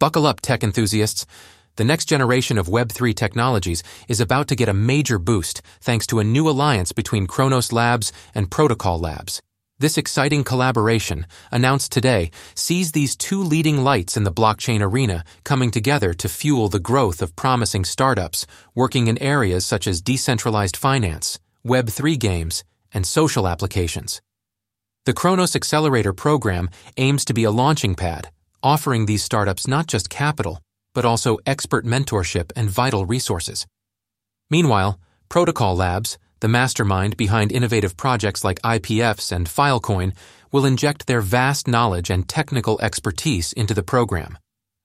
[0.00, 1.26] Buckle up, tech enthusiasts.
[1.76, 6.20] The next generation of Web3 technologies is about to get a major boost thanks to
[6.20, 9.42] a new alliance between Cronos Labs and Protocol Labs.
[9.78, 15.70] This exciting collaboration, announced today, sees these two leading lights in the blockchain arena coming
[15.70, 21.38] together to fuel the growth of promising startups working in areas such as decentralized finance,
[21.66, 22.64] Web3 games,
[22.94, 24.22] and social applications.
[25.04, 28.30] The Cronos Accelerator program aims to be a launching pad,
[28.62, 30.60] offering these startups not just capital,
[30.94, 33.66] but also expert mentorship and vital resources.
[34.50, 34.98] Meanwhile,
[35.28, 40.12] Protocol Labs, the mastermind behind innovative projects like IPFS and Filecoin,
[40.50, 44.38] will inject their vast knowledge and technical expertise into the program.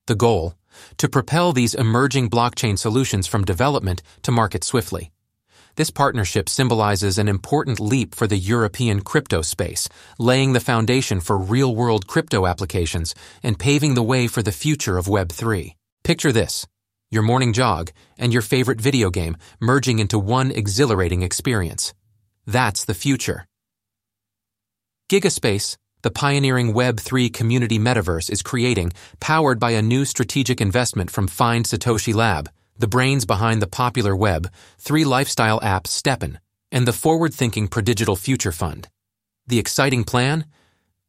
[0.07, 0.55] The goal?
[0.97, 5.11] To propel these emerging blockchain solutions from development to market swiftly.
[5.75, 11.37] This partnership symbolizes an important leap for the European crypto space, laying the foundation for
[11.37, 15.75] real-world crypto applications and paving the way for the future of Web3.
[16.03, 16.65] Picture this.
[17.11, 21.93] Your morning jog and your favorite video game merging into one exhilarating experience.
[22.45, 23.45] That's the future.
[25.09, 31.27] Gigaspace, the pioneering Web3 community metaverse is creating, powered by a new strategic investment from
[31.27, 36.37] Find Satoshi Lab, the brains behind the popular web, three lifestyle app STEPN,
[36.71, 38.89] and the forward-thinking Prodigital Future Fund.
[39.47, 40.45] The exciting plan?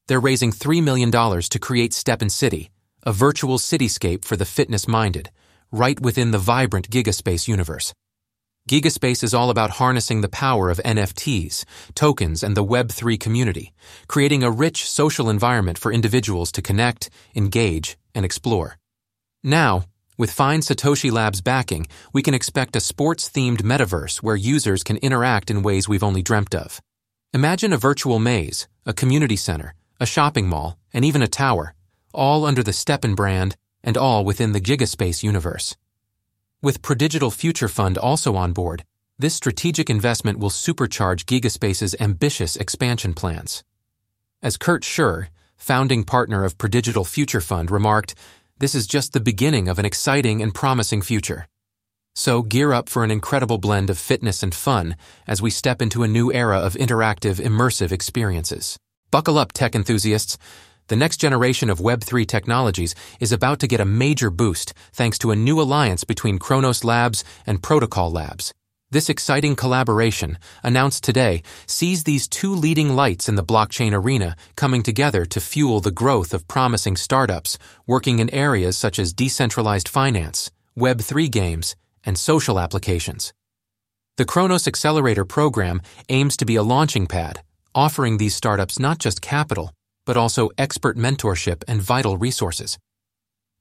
[0.06, 2.70] They're raising $3 million to create STEPN City,
[3.04, 5.30] a virtual cityscape for the fitness-minded,
[5.72, 7.92] right within the vibrant Gigaspace universe.
[8.68, 11.64] Gigaspace is all about harnessing the power of NFTs,
[11.94, 13.72] tokens, and the Web3 community,
[14.08, 18.76] creating a rich social environment for individuals to connect, engage, and explore.
[19.44, 19.84] Now,
[20.16, 25.50] with Find Satoshi Labs backing, we can expect a sports-themed metaverse where users can interact
[25.50, 26.80] in ways we've only dreamt of.
[27.32, 31.74] Imagine a virtual maze, a community center, a shopping mall, and even a tower,
[32.12, 35.76] all under the STEPN brand and all within the Gigaspace universe.
[36.62, 38.84] With Prodigital Future Fund also on board,
[39.18, 43.62] this strategic investment will supercharge Gigaspace's ambitious expansion plans.
[44.42, 48.14] As Kurt Schur, founding partner of Prodigital Future Fund, remarked,
[48.58, 51.46] this is just the beginning of an exciting and promising future.
[52.14, 54.96] So gear up for an incredible blend of fitness and fun
[55.26, 58.78] as we step into a new era of interactive, immersive experiences.
[59.10, 60.38] Buckle up, tech enthusiasts.
[60.88, 65.32] The next generation of Web3 technologies is about to get a major boost thanks to
[65.32, 68.54] a new alliance between Cronos Labs and Protocol Labs.
[68.88, 74.84] This exciting collaboration, announced today, sees these two leading lights in the blockchain arena coming
[74.84, 80.52] together to fuel the growth of promising startups working in areas such as decentralized finance,
[80.78, 83.34] Web3 games, and social applications.
[84.18, 87.42] The Cronos Accelerator program aims to be a launching pad,
[87.74, 89.72] offering these startups not just capital,
[90.04, 92.78] but also expert mentorship and vital resources.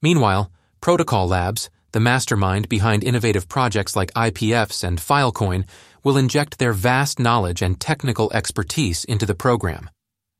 [0.00, 5.64] Meanwhile, Protocol Labs, the mastermind behind innovative projects like IPFS and Filecoin
[6.04, 9.88] will inject their vast knowledge and technical expertise into the program.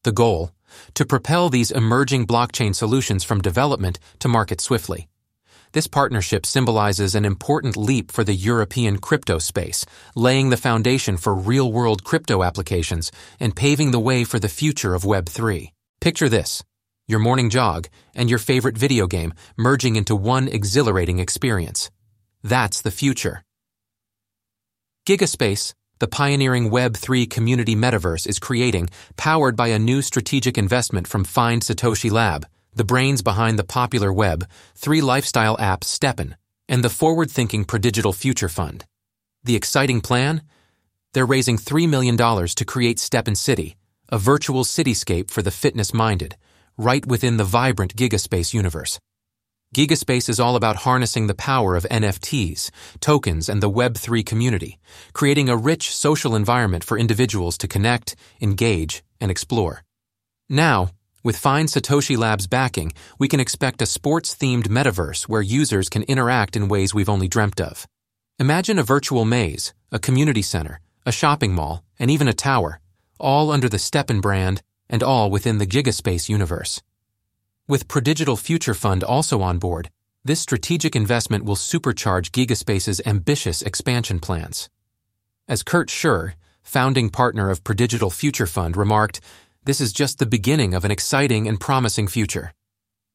[0.05, 0.50] The goal?
[0.93, 5.09] To propel these emerging blockchain solutions from development to market swiftly.
[5.72, 11.34] This partnership symbolizes an important leap for the European crypto space, laying the foundation for
[11.34, 15.72] real-world crypto applications and paving the way for the future of Web3.
[16.03, 16.62] Picture this
[17.09, 21.91] your morning jog, and your favorite video game merging into one exhilarating experience.
[22.43, 23.43] That's the future.
[25.06, 31.22] Gigaspace, the pioneering Web3 community metaverse, is creating, powered by a new strategic investment from
[31.22, 36.34] Find Satoshi Lab, the brains behind the popular web, three lifestyle app STEPN,
[36.69, 38.84] and the forward-thinking Prodigital Future Fund.
[39.45, 40.43] The exciting plan?
[41.15, 43.77] They're raising $3 million to create STEPN City,
[44.11, 46.37] a virtual cityscape for the fitness-minded,
[46.79, 48.99] right within the vibrant Gigaspace universe.
[49.75, 52.71] Gigaspace is all about harnessing the power of NFTs,
[53.01, 54.79] tokens, and the Web3 community,
[55.13, 59.83] creating a rich social environment for individuals to connect, engage, and explore.
[60.49, 60.91] Now,
[61.25, 66.55] with Find Satoshi Labs backing, we can expect a sports-themed metaverse where users can interact
[66.55, 67.87] in ways we've only dreamt of.
[68.39, 72.81] Imagine a virtual maze, a community center, a shopping mall, and even a tower,
[73.19, 76.83] all under the STEPN brand and all within the Gigaspace universe.
[77.68, 79.91] With Prodigital Future Fund also on board,
[80.24, 84.68] this strategic investment will supercharge Gigaspace's ambitious expansion plans.
[85.48, 89.21] As Kurt Schur, founding partner of Prodigital Future Fund, remarked,
[89.65, 92.53] this is just the beginning of an exciting and promising future.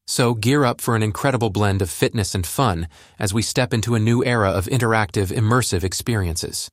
[0.06, 2.88] So gear up for an incredible blend of fitness and fun
[3.18, 6.72] as we step into a new era of interactive, immersive experiences.